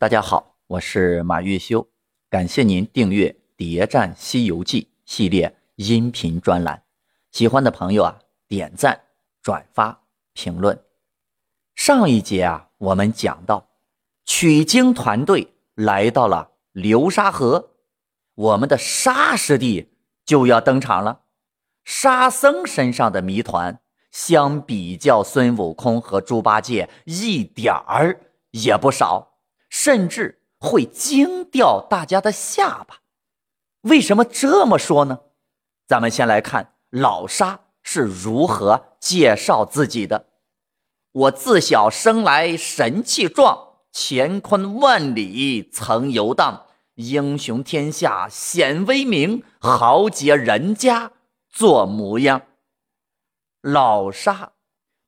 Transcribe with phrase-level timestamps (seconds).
[0.00, 1.88] 大家好，我是马月修，
[2.30, 6.84] 感谢您订阅《谍战西游记》系列音频专栏。
[7.32, 8.16] 喜欢的朋友啊，
[8.46, 9.00] 点赞、
[9.42, 10.80] 转发、评论。
[11.74, 13.70] 上一节啊，我们讲到
[14.24, 17.70] 取经团队来到了流沙河，
[18.36, 19.90] 我们的沙师弟
[20.24, 21.22] 就要登场了。
[21.82, 23.80] 沙僧身上的谜团，
[24.12, 28.20] 相比较孙悟空和猪八戒，一点儿
[28.52, 29.27] 也不少。
[29.68, 32.98] 甚至会惊掉大家的下巴。
[33.82, 35.20] 为什么这么说呢？
[35.86, 40.26] 咱们先来看老沙是如何介绍自己的
[41.12, 51.12] ：“我自小生来神气壮，乾坤万里曾游荡，英雄天下显威名，豪杰人家
[51.48, 52.42] 做模样。”
[53.62, 54.52] 老沙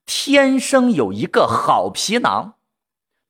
[0.06, 2.54] 天生有一个好皮囊。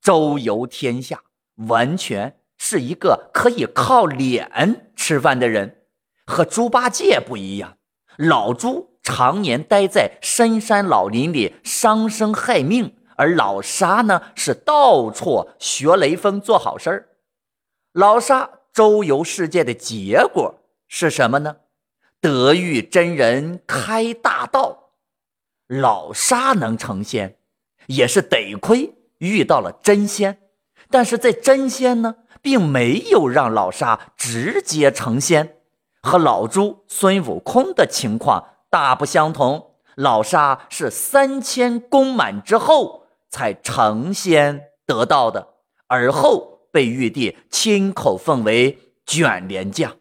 [0.01, 1.23] 周游天下，
[1.69, 5.85] 完全是一个可以靠脸吃饭的人。
[6.27, 7.77] 和猪八戒不一样，
[8.17, 17.09] 老猪常年待在深山老林里伤生害命，而老沙呢是到处学雷锋做好事儿。
[17.93, 21.57] 老沙周游世界的结果是什么呢？
[22.21, 24.93] 得遇真人开大道。
[25.67, 27.39] 老沙能成仙，
[27.87, 28.95] 也是得亏。
[29.21, 30.39] 遇到了真仙，
[30.91, 35.57] 但是在真仙呢，并没有让老沙直接成仙，
[36.03, 39.77] 和老猪孙悟空的情况大不相同。
[39.97, 45.49] 老沙是三千功满之后才成仙得到的，
[45.87, 49.97] 而后被玉帝亲口奉为卷帘将。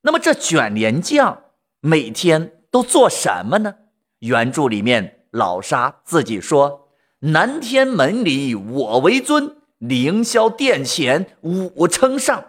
[0.00, 1.44] 那么这卷帘将
[1.78, 3.76] 每天都做什么呢？
[4.18, 6.81] 原著里面老沙自己说。
[7.24, 11.26] 南天门里我为尊，凌霄殿前
[11.76, 12.46] 我称上。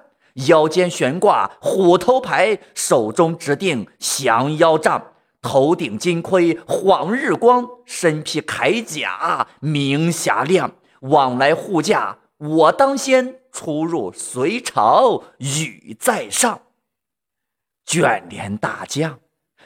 [0.48, 5.12] 腰间悬挂虎头牌，手中执定降妖杖。
[5.44, 10.74] 头顶金盔晃日光，身披铠甲明霞亮。
[11.02, 16.62] 往来护驾我当先，出入隋朝宇在上。
[17.86, 19.20] 卷帘大将，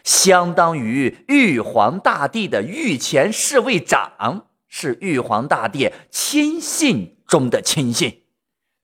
[0.03, 4.47] 相当于玉皇大帝的御前侍卫长。
[4.80, 8.26] 是玉皇大帝亲信中的亲信，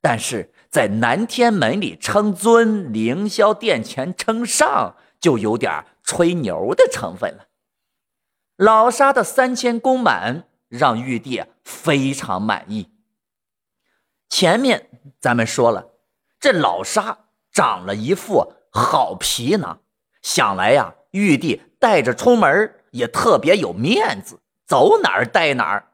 [0.02, 7.46] 但是在南天门里称尊，凌霄殿前称上，就有点吹牛的成分了。
[8.58, 12.90] 老沙的三千功满让玉帝非常满意。
[14.30, 14.90] 前面
[15.20, 15.92] 咱们说了，
[16.40, 19.80] 这老沙长了一副好皮囊，
[20.24, 24.40] 想来呀，玉帝带着出门也特别有面子。
[24.74, 25.90] 走哪儿带哪儿，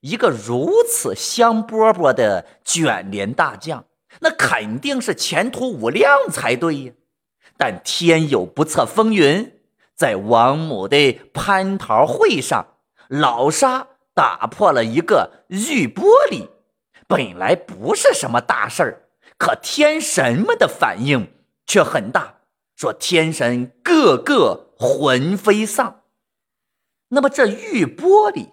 [0.00, 3.84] 一个如此香饽饽的卷帘大将，
[4.18, 6.92] 那肯定是前途无量才对呀。
[7.56, 9.52] 但天有不测风云，
[9.94, 10.96] 在王母的
[11.32, 12.66] 蟠桃会上，
[13.06, 16.48] 老沙打破了一个玉玻璃，
[17.06, 19.02] 本来不是什么大事儿，
[19.38, 21.32] 可天神们的反应
[21.64, 22.38] 却很大，
[22.74, 26.00] 说天神个个魂飞丧。
[27.08, 28.50] 那么这玉玻璃，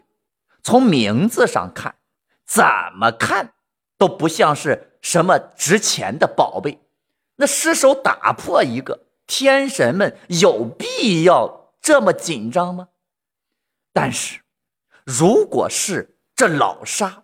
[0.61, 1.95] 从名字上看，
[2.45, 2.63] 怎
[2.95, 3.53] 么看
[3.97, 6.79] 都不像是什么值钱的宝贝。
[7.37, 12.89] 那失手打破一个，天神们有必要这么紧张吗？
[13.91, 14.41] 但是，
[15.03, 17.23] 如果是这老沙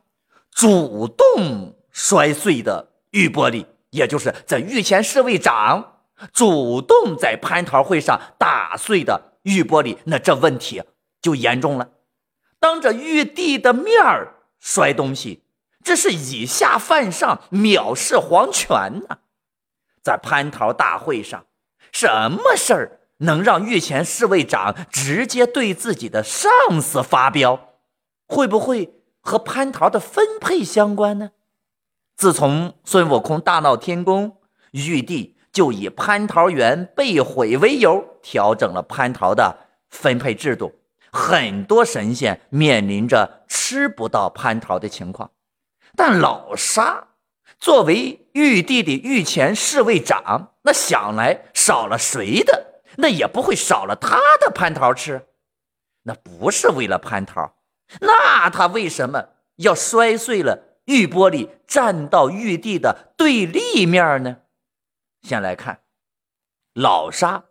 [0.51, 6.01] 主动摔碎的玉玻璃，也就是在御前侍卫长
[6.33, 10.81] 主动在蟠桃会上打碎的玉玻璃，那这问题。
[11.21, 11.89] 就严重了，
[12.59, 15.43] 当着玉帝的面儿摔东西，
[15.83, 19.17] 这是以下犯上，藐视皇权呐！
[20.01, 21.45] 在蟠桃大会上，
[21.91, 26.49] 什么事儿能让御前侍卫长直接对自己的上
[26.81, 27.75] 司发飙？
[28.25, 31.31] 会不会和蟠桃的分配相关呢？
[32.15, 34.37] 自从孙悟空大闹天宫，
[34.71, 40.78] 玉帝就以蟠桃园被毁为由，调整了蟠桃的分配制度。
[41.11, 45.31] 很多神仙面临着吃不到蟠桃的情况，
[45.95, 47.07] 但老沙
[47.57, 55.27] 作为玉帝的御前侍卫长，那想来少了谁的，那也不会少了他的蟠桃吃。
[56.03, 57.55] 那不是为了蟠桃，
[58.01, 64.37] 那他为什么要摔碎了玉玻璃，站到玉帝的对立面呢？
[65.21, 65.81] 先来看
[66.73, 67.43] 老沙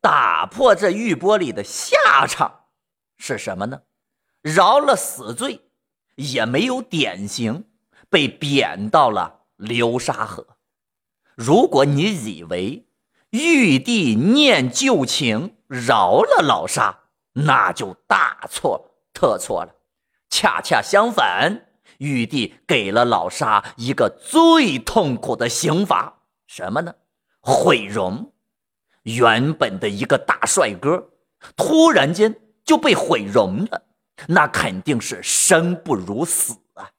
[0.00, 2.61] 打破这玉玻璃的下场。
[3.24, 3.82] 是什么呢？
[4.40, 5.60] 饶了死罪，
[6.16, 7.66] 也没有典刑，
[8.10, 10.44] 被贬到了流沙河。
[11.36, 12.88] 如果你以为
[13.30, 17.02] 玉帝念旧情饶了老沙，
[17.34, 19.72] 那就大错特错了。
[20.28, 21.68] 恰恰相反，
[21.98, 26.96] 玉帝给了老沙一个最痛苦的刑罚，什么呢？
[27.40, 28.32] 毁容。
[29.04, 31.10] 原本的一个大帅哥，
[31.56, 33.82] 突然间就被毁容了，
[34.28, 36.90] 那肯定是生不如死啊！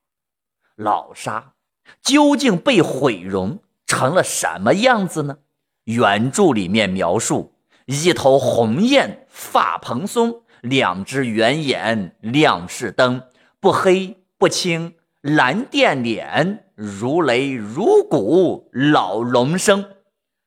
[0.76, 1.54] 老沙
[2.02, 3.60] 究竟被毁容？
[3.86, 5.38] 成了什么样子呢？
[5.84, 7.54] 原著里面描述：
[7.86, 13.22] 一头红艳发蓬松，两只圆眼亮似灯，
[13.60, 19.86] 不黑不青蓝靛脸，如雷如鼓老龙生。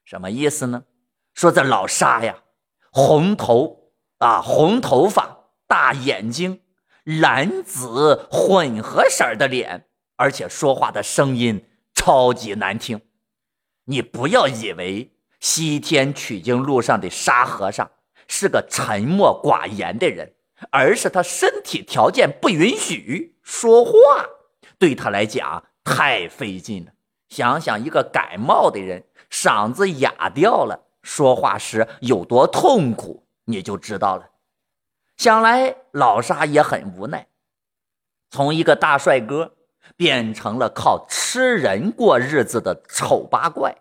[0.05, 0.83] 什么意思呢？
[1.35, 2.37] 说这老沙呀，
[2.91, 3.86] 红头
[4.19, 6.61] 啊，红头发，大眼睛，
[7.05, 9.87] 蓝紫混合色的脸，
[10.17, 13.01] 而且说话的声音超级难听。
[13.85, 17.91] 你不要以为西天取经路上的沙和尚
[18.27, 20.35] 是个沉默寡言的人，
[20.71, 23.93] 而是他身体条件不允许说话，
[24.79, 26.93] 对他来讲太费劲了。
[27.29, 34.31] 想想一个感冒的人，嗓子哑掉了，说话时有多痛苦，你就知道了。
[35.17, 37.27] 想来老沙也很无奈，
[38.31, 39.55] 从一个大帅哥。
[39.97, 43.77] 变成了靠吃人过日子的丑八怪。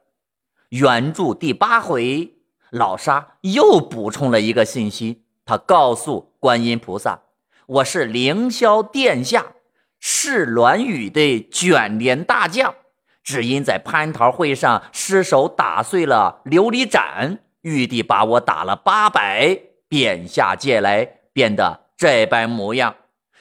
[0.69, 2.35] 原著第八回，
[2.69, 7.21] 老沙又补充了一个信息，他告诉观音菩萨
[7.65, 9.53] ：“我是凌霄殿下
[10.00, 12.75] 释鸾羽的卷帘大将，
[13.23, 21.03] 只因在蟠桃会上失手打碎了琉璃盏，玉帝把我打了八百，贬下界来，
[21.33, 22.95] 变得这般模样，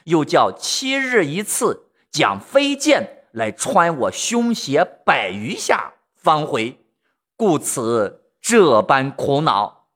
[0.04, 1.82] 又叫七日一次。”
[2.14, 6.78] 将飞剑来穿我胸胁百余下方回，
[7.34, 9.88] 故此这般苦恼。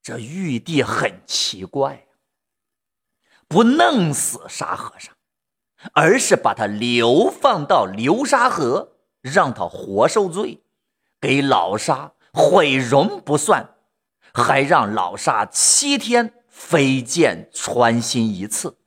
[0.00, 2.06] 这玉帝很奇怪，
[3.46, 5.14] 不弄死沙和尚，
[5.92, 10.62] 而是把他流放到流沙河，让他活受罪，
[11.20, 13.74] 给老沙毁容不算，
[14.32, 18.78] 还让老沙七天飞剑穿心一次。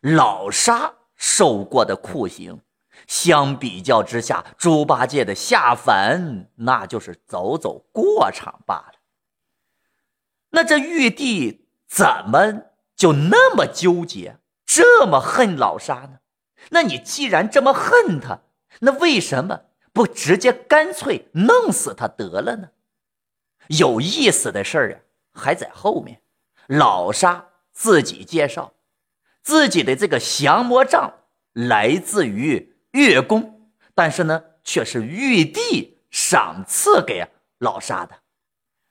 [0.00, 0.94] 老沙。
[1.24, 2.62] 受过的酷刑，
[3.06, 8.94] 相比较之下，猪八戒的下凡那就是走走过场罢了。
[10.50, 12.62] 那这玉帝怎么
[12.96, 16.18] 就那么纠结，这么恨老沙呢？
[16.70, 18.40] 那你既然这么恨他，
[18.80, 19.60] 那为什么
[19.92, 22.70] 不直接干脆弄死他得了呢？
[23.68, 24.96] 有意思的事儿啊，
[25.32, 26.20] 还在后面。
[26.66, 28.74] 老沙自己介绍。
[29.42, 31.12] 自己的这个降魔杖
[31.52, 37.26] 来自于月宫，但是呢，却是玉帝赏赐给
[37.58, 38.20] 老沙的。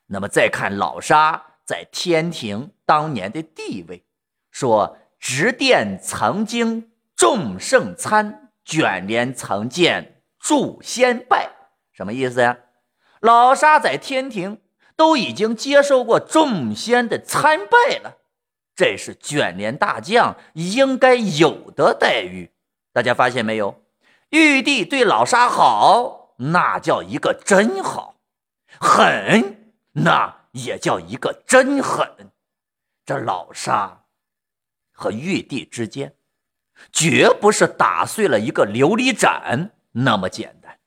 [0.08, 4.06] 那么再看老沙在天庭当年的地位，
[4.52, 11.52] 说执殿曾经众圣参，卷帘曾见祝仙拜，
[11.94, 12.58] 什么意思呀？
[13.20, 14.60] 老沙在天庭
[14.96, 18.18] 都已经接受过众仙的参拜了。
[18.76, 22.52] 这是卷帘大将应该有的待遇，
[22.92, 23.84] 大家发现没有？
[24.30, 28.16] 玉帝对老沙好，那叫一个真好；
[28.80, 32.32] 狠，那也叫一个真狠。
[33.06, 34.06] 这老沙
[34.92, 36.16] 和玉帝之间，
[36.92, 40.78] 绝不是打碎了一个琉璃盏那么简单。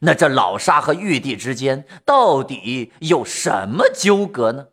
[0.00, 4.68] 那这老沙和玉帝之间到底有什么纠葛呢？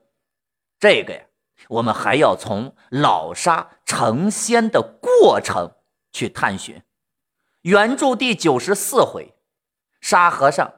[0.80, 1.22] 这个呀。
[1.68, 5.72] 我们还要从老沙成仙的过程
[6.12, 6.84] 去探寻。
[7.62, 9.34] 原著第九十四回，
[10.00, 10.72] 沙和尚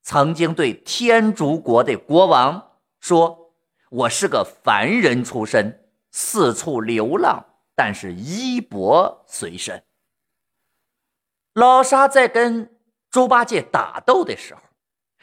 [0.00, 3.52] 曾经对天竺国的国王说
[3.90, 9.82] ：“我是个凡人出身，四处流浪，但是衣钵随身。”
[11.54, 12.70] 老沙在跟
[13.10, 14.60] 猪八戒打斗的时候，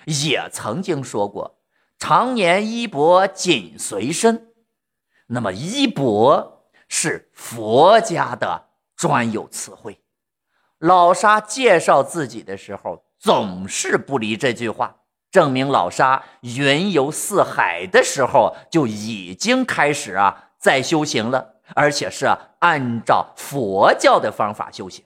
[0.05, 1.59] 也曾经说过
[1.97, 4.53] ：“常年衣钵紧随身。”
[5.27, 9.99] 那么衣钵是佛家的专有词汇。
[10.77, 14.97] 老沙介绍自己的时候总是不离这句话，
[15.31, 22.27] 证明老沙云游四海的时候就已经开始啊在修行了，而且是
[22.59, 25.03] 按照佛教的方法修行。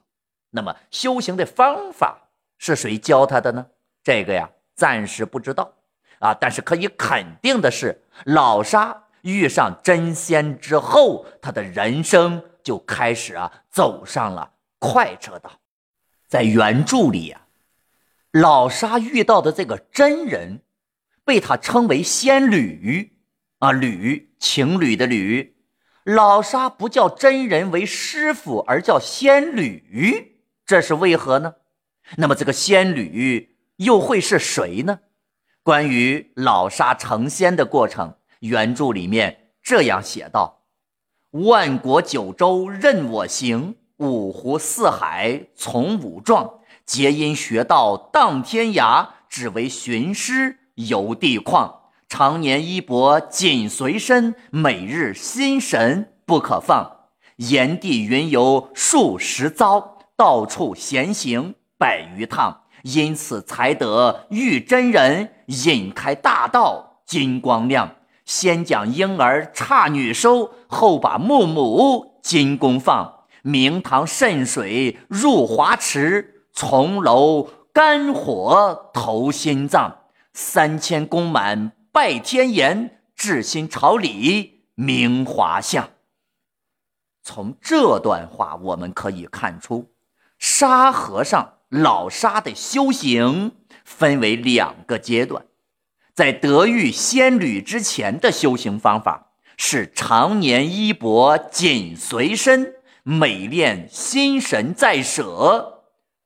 [0.55, 3.65] 那么修行的方法是谁教他的呢？
[4.03, 5.73] 这个呀暂时不知道
[6.19, 9.03] 啊，但是可以肯定的是老沙。
[9.23, 15.49] 遇上真仙之后，他的人生就开始啊走上了快车道。
[16.27, 17.41] 在原著里呀，
[18.31, 20.59] 老沙遇到的这个真人，
[21.23, 23.13] 被他称为仙侣
[23.59, 25.55] 啊，侣情侣的侣。
[26.03, 30.32] 老沙不叫真人为师傅，而叫仙侣，
[30.65, 31.55] 这是为何呢？
[32.17, 34.99] 那么这个仙女又会是谁呢？
[35.61, 40.63] 关于老沙成仙的过程，原著里面这样写道
[41.31, 46.59] ：“万国九州任我行，五湖四海从吾壮。
[46.85, 51.73] 皆因学道荡天涯，只为寻师游地旷。
[52.09, 57.07] 常年衣帛紧随身，每日心神不可放。
[57.37, 67.95] 炎帝云游数十遭，到处闲行百余趟。”因此才得遇真人，引开大道金光亮。
[68.25, 73.25] 先将婴儿差女收，后把木母金宫放。
[73.41, 79.99] 明堂渗水入华池，重楼肝火投心脏。
[80.33, 85.89] 三千宫满拜天颜，至心朝礼明华相。
[87.21, 89.92] 从这段话我们可以看出，
[90.43, 91.53] 沙和尚。
[91.69, 95.45] 老沙的修行分为两个阶段，
[96.13, 105.85] 在得遇仙侣之前的修行方法是常年衣钵紧随身，每练心神在舍。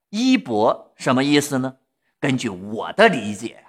[0.10, 1.76] 衣钵什么意思呢？
[2.20, 3.64] 根据我的理解，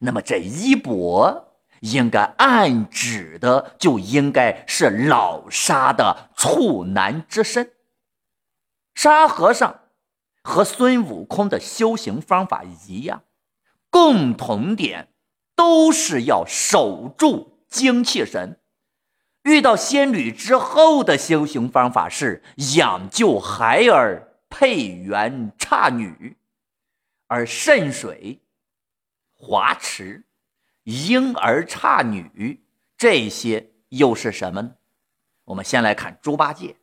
[0.00, 7.70] 那么这衣钵应该暗指的就应该是老沙的处男之身。
[8.96, 9.76] 沙和尚。
[10.42, 13.24] 和孙悟空的修行方法一样，
[13.90, 15.08] 共同点
[15.54, 18.58] 都是要守住精气神。
[19.42, 22.42] 遇到仙女之后的修行方法是
[22.76, 26.36] 养就孩儿配元差女，
[27.26, 28.40] 而渗水、
[29.32, 30.24] 华池、
[30.84, 32.62] 婴儿差女
[32.98, 34.74] 这些又是什么呢？
[35.44, 36.76] 我们先来看猪八戒。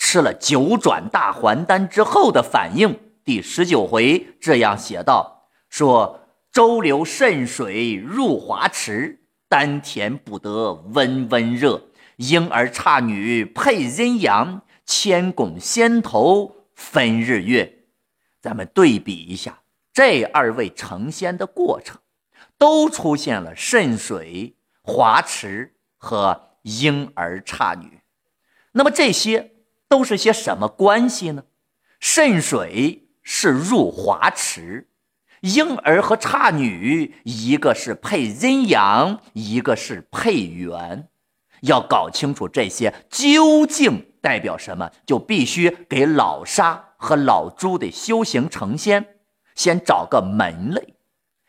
[0.00, 11.82] 吃了九转大还丹之后的反应，第十九回这样写道：“说周流渗水入华池，丹田不得温温热。
[12.16, 17.84] 婴儿差女配阴阳，千拱仙头分日月。”
[18.40, 19.60] 咱们对比一下
[19.92, 21.98] 这二位成仙的过程，
[22.56, 28.00] 都出现了渗水、华池和婴儿差女。
[28.72, 29.52] 那么这些。
[29.90, 31.42] 都是些什么关系呢？
[31.98, 34.86] 渗水是入华池，
[35.40, 41.08] 婴儿和差女一个是配阴阳，一个是配元。
[41.62, 49.04] 要搞清楚这些究竟代表什么，就必须给老沙和老朱的修行成仙
[49.56, 50.94] 先找个门类。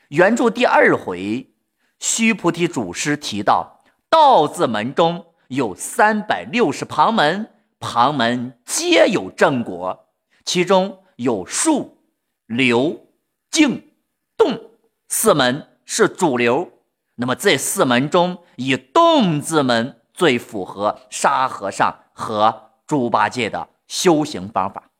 [0.09, 1.53] 原著第二回，
[1.99, 7.47] 须菩提祖师提到，道字门中有三百六十旁门。
[7.81, 10.07] 旁门皆有正果，
[10.45, 11.97] 其中有数、
[12.45, 13.07] 流、
[13.49, 13.91] 静、
[14.37, 14.69] 动
[15.09, 16.71] 四门是主流。
[17.15, 24.91] 那么这四门中，以动字门最符合沙和尚和猪八戒的修行方法。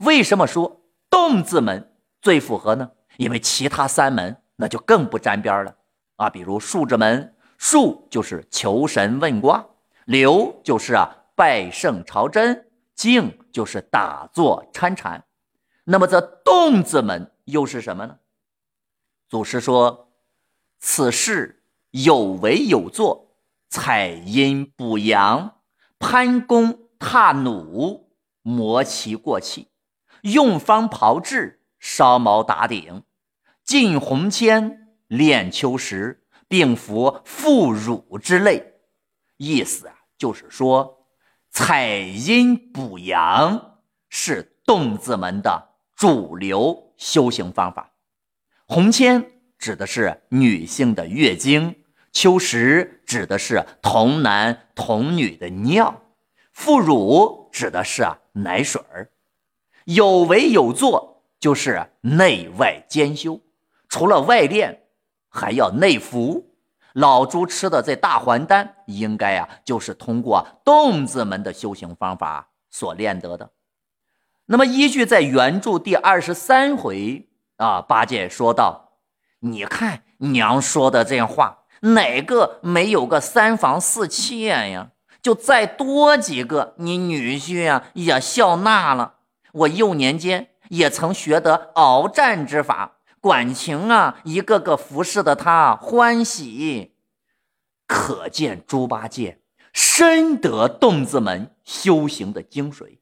[0.00, 2.90] 为什么说动字门最符合呢？
[3.16, 5.74] 因为其他三门那就更不沾边了
[6.16, 6.30] 啊！
[6.30, 9.66] 比如竖字门，竖就是求神问卦，
[10.04, 11.17] 流就是啊。
[11.38, 15.24] 拜圣朝真，静就是打坐参禅。
[15.84, 18.18] 那么这动字门又是什么呢？
[19.28, 20.10] 祖师说
[20.80, 23.36] ：“此事有为有作，
[23.68, 25.60] 采阴补阳，
[26.00, 28.08] 攀弓踏弩，
[28.42, 29.68] 磨其过气，
[30.22, 33.04] 用方炮制，烧毛打顶，
[33.62, 38.80] 进红铅，炼秋石，并服副乳之类。”
[39.38, 40.97] 意思啊，就是说。
[41.50, 43.78] 采阴补阳
[44.08, 47.92] 是动字门的主流修行方法。
[48.66, 56.02] 红铅指的是女性的月经，秋实指的是童男童女的尿，
[56.52, 59.10] 副乳指的是啊奶水儿。
[59.84, 63.40] 有为有作就是内外兼修，
[63.88, 64.82] 除了外练，
[65.28, 66.47] 还要内服。
[66.98, 73.50] 老朱吃的这大还丹，应该呀，就是通过洞子门的修行方法所练得的。
[74.46, 78.94] 那么，依据在原著第二十三回啊，八戒说道
[79.40, 84.90] ：“你看娘说的这话，哪个没有个三房四妾呀？
[85.22, 89.18] 就再多几个，你女婿啊也笑纳了。
[89.52, 92.94] 我幼年间也曾学得鏖战之法。”
[93.28, 96.94] 管情啊，一个个服侍的他欢喜。
[97.86, 99.42] 可见猪八戒
[99.74, 103.00] 深得洞子门修行的精髓。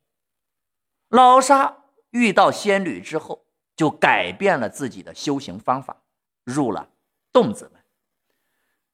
[1.09, 6.03] 老沙遇到仙女之后，就改变了自己的修行方法，
[6.43, 6.91] 入了
[7.33, 7.81] 洞子门。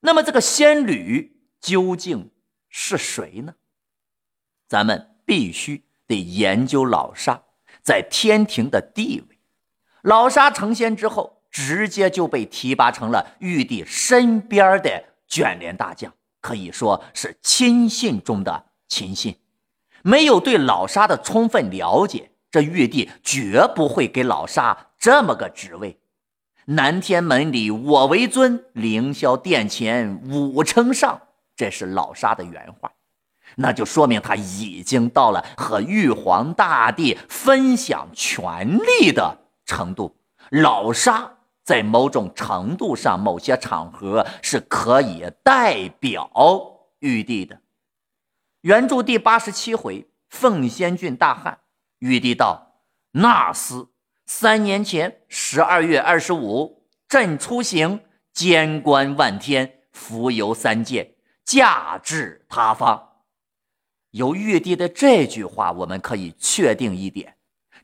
[0.00, 2.30] 那么这个仙女究竟
[2.68, 3.54] 是谁呢？
[4.68, 7.42] 咱们必须得研究老沙
[7.80, 9.31] 在天庭的地位。
[10.02, 15.04] 老沙成仙之后，直接就被提拔成了玉帝身边的。
[15.28, 19.34] 卷帘大将可以说是亲信中的亲信，
[20.02, 25.98] 没有对老沙的充分了解，这玉帝绝不会给老沙这么个职位。
[26.66, 31.18] 南天门里我为尊，凌霄殿前武称上，
[31.56, 32.92] 这是老沙的原话，
[33.56, 39.38] 那就说明他已经到了和玉皇大帝分享权力的
[39.72, 40.16] 程度。
[40.50, 41.38] 老沙。
[41.64, 46.28] 在某种程度上，某些场合是可以代表
[46.98, 47.60] 玉帝的。
[48.62, 51.60] 原著第八十七回，凤仙郡大旱，
[52.00, 52.80] 玉帝道
[53.14, 53.90] ：“那厮
[54.26, 58.00] 三年前十二月二十五，朕出行，
[58.32, 61.14] 监官万天，浮游三界，
[61.44, 63.10] 驾至他方。”
[64.10, 67.36] 由玉帝的这句话，我们可以确定一点：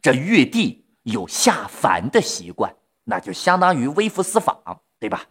[0.02, 2.74] 这玉帝有下凡的习惯。
[3.04, 5.24] 那就相当于微服私访，对吧？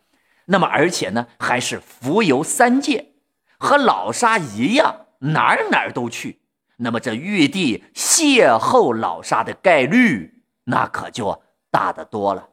[0.46, 3.14] 那么，而且呢，还是浮游三界，
[3.60, 6.42] 和老沙一样，哪儿哪儿都去。
[6.78, 12.50] 那么，这玉帝邂逅老沙的概率，那可就大得多了。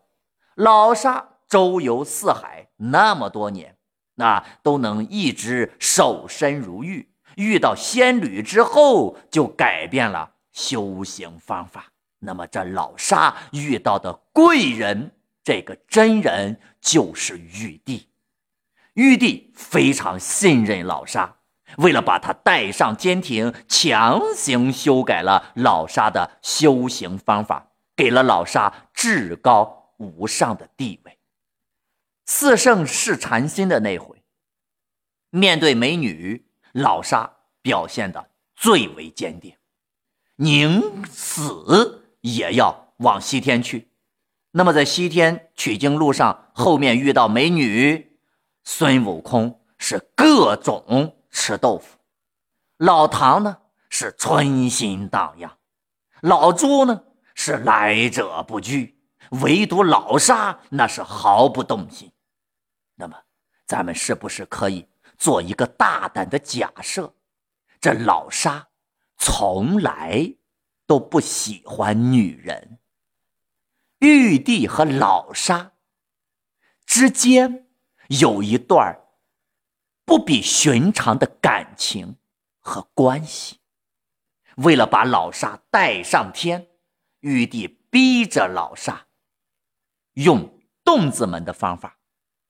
[0.56, 3.76] 老沙周游四海那么多年，
[4.16, 7.14] 那都能一直守身如玉。
[7.36, 11.93] 遇到仙侣之后，就改变了修行方法。
[12.24, 15.12] 那么，这老沙遇到的贵人。
[15.44, 18.08] 这个真人就是玉帝，
[18.94, 21.37] 玉帝非常信任老沙，
[21.76, 31.18] 为了把他带上天庭，强行修改了老沙的修行方法，给了老沙至高无上的地位。
[32.24, 34.22] 四圣试禅心的那回，
[35.28, 39.54] 面对美女，老沙表现的最为坚定，
[40.37, 43.90] 宁死也要往西天去。
[44.52, 48.16] 那么，在西天取经路上，后面遇到美女，
[48.62, 51.98] 孙悟空是各种吃豆腐，
[52.78, 53.58] 老唐呢
[53.90, 55.58] 是春心荡漾，
[56.22, 57.02] 老朱呢
[57.34, 58.98] 是来者不拒，
[59.42, 62.10] 唯独老沙那是毫不动心。
[62.94, 63.16] 那么，
[63.66, 64.87] 咱们是不是可以
[65.18, 67.12] 做一个大胆的假设？
[67.80, 68.68] 这老沙
[69.18, 70.34] 从来
[70.87, 72.79] 都不喜欢女人。
[73.99, 75.73] 玉帝和老沙
[76.85, 77.68] 之间
[78.09, 79.01] 有一段
[80.05, 82.16] 不比寻常的感情
[82.61, 83.61] 和关系。
[84.57, 86.68] 为了把老沙带上天，
[87.20, 89.07] 玉帝逼着老沙
[90.12, 91.99] 用洞子门的方法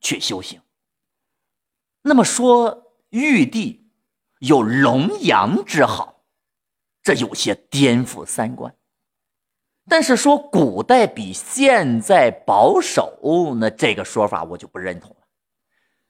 [0.01, 0.61] 去修行。
[2.03, 3.91] 那么说，玉帝
[4.41, 6.14] 有龙阳之好，
[7.05, 8.75] 这有些颠覆三观。
[9.87, 13.19] 但是说古代比现在保守，
[13.61, 15.17] 那这个说法我就不认同了。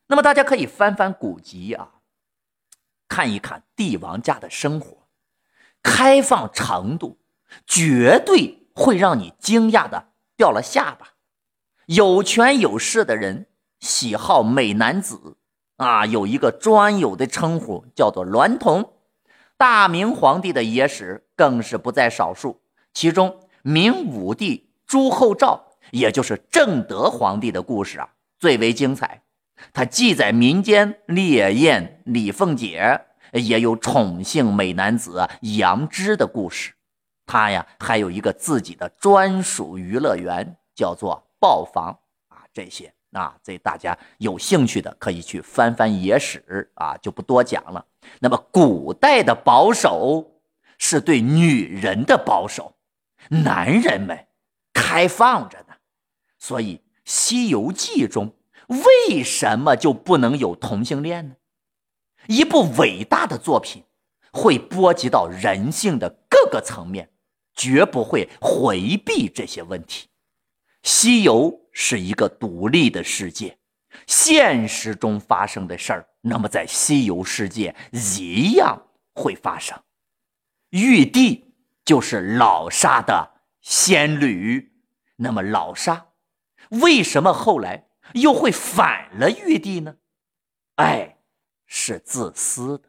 [0.06, 1.94] 那么大家可以翻翻古籍啊，
[3.08, 5.08] 看一看帝王家的生活，
[5.82, 7.18] 开放程度
[7.66, 11.14] 绝对会让你惊讶的掉了下巴。
[11.86, 13.46] 有权有势的人
[13.80, 15.36] 喜好美男子
[15.78, 18.92] 啊，有一个专有的称呼叫做娈童。
[19.56, 22.60] 大明皇帝的野史更是不在少数，
[22.92, 23.40] 其中。
[23.66, 29.22] 明武帝朱厚照，也就是正德皇帝的故事啊，最为精彩。
[29.72, 33.00] 他记载民间烈焰李凤姐，
[33.32, 36.74] 也有宠幸美男子杨枝的故事。
[37.24, 42.44] 他呀，还有一个自己的专属娱乐园，叫做豹房啊。
[42.52, 47.84] 这些啊，这大家有兴趣的可以去翻翻野史啊，就不多讲了。
[48.20, 50.32] 那么，古代的保守
[50.78, 52.74] 是对女人的保守。
[53.30, 54.26] 男人们
[54.74, 55.74] 开放着呢，
[56.38, 58.34] 所以《西游记》中
[58.66, 61.36] 为什么就不能有同性恋呢？
[62.26, 63.84] 一部伟大的作品
[64.32, 67.10] 会波及到人性的各个层面，
[67.54, 70.08] 绝不会回避这些问题。
[70.84, 73.58] 西游是一个独立的世界，
[74.06, 78.80] 现实中发生的事儿，那么在西游世界一样
[79.14, 79.76] 会发生。
[80.70, 81.42] 玉帝。
[81.86, 84.72] 就是老沙的仙侣，
[85.16, 86.06] 那么老沙
[86.70, 89.96] 为什么后来又会反了玉帝呢？
[90.76, 91.18] 哎，
[91.66, 92.88] 是自私的。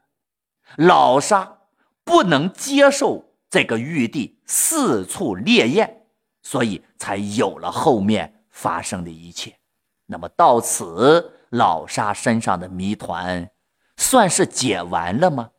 [0.77, 1.57] 老沙
[2.05, 6.04] 不能接受这个玉帝四处猎艳，
[6.45, 9.57] 所以才有了后面发生的一切。
[10.05, 13.49] 那么到此，老沙身上的谜团
[13.97, 15.49] 算是解完了吗？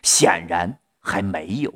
[0.00, 1.74] 显然还没有。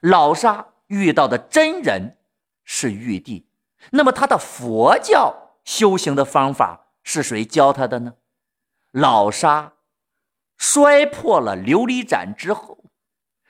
[0.00, 2.16] 老沙遇到的真人
[2.64, 3.46] 是玉帝，
[3.90, 8.14] 那么他的佛教修行的方法是谁教他的呢？
[8.92, 9.74] 老沙。
[10.56, 12.84] 摔破了琉璃盏之后，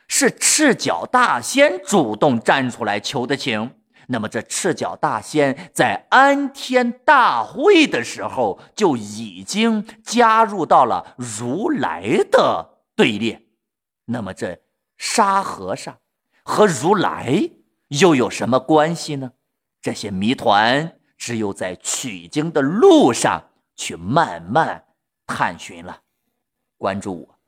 [0.08, 3.78] 是赤脚大仙主动站出来求的情。
[4.08, 13.46] 那么，这赤脚大仙在安天大会的时候就已经加入到了如来的队列。
[14.06, 14.60] 那么，这
[14.96, 15.98] 沙和尚
[16.42, 17.50] 和如来
[17.88, 19.32] 又有什么关系呢？
[19.80, 24.84] 这些谜团只有在取经的路上去慢慢
[25.26, 26.02] 探寻了。
[26.76, 27.38] 关注我，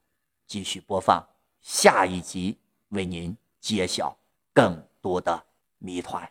[0.46, 1.26] 继续播放
[1.60, 4.16] 下一集，为您揭晓
[4.54, 5.44] 更多的
[5.78, 6.26] 谜团。